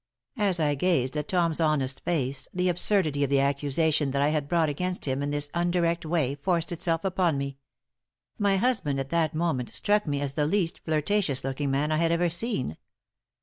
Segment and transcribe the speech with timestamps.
[0.39, 4.47] As I gazed at Tom's honest face the absurdity of the accusation that I had
[4.47, 7.59] brought against him in this undirect way forced itself upon me.
[8.39, 12.11] My husband at that moment struck me as the least flirtatious looking man I had
[12.11, 12.77] ever seen.